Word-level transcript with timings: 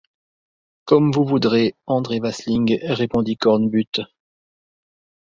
Comme 0.85 1.11
vous 1.11 1.23
voudrez, 1.25 1.75
André 1.85 2.19
Vasling, 2.19 2.79
répondit 2.81 3.37
Cornbutte. 3.37 4.01